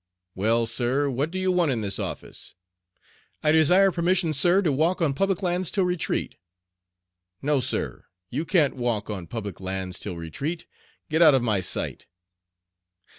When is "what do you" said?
1.11-1.51